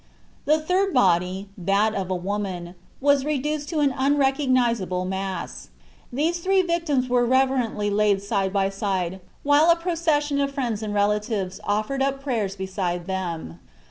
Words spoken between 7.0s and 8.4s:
were reverently laid